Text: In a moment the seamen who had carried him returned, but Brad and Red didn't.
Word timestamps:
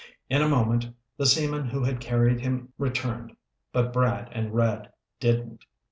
In 0.31 0.41
a 0.41 0.49
moment 0.49 0.95
the 1.17 1.27
seamen 1.27 1.69
who 1.69 1.83
had 1.83 1.99
carried 1.99 2.39
him 2.39 2.73
returned, 2.79 3.37
but 3.71 3.93
Brad 3.93 4.29
and 4.31 4.51
Red 4.51 4.91
didn't. 5.19 5.63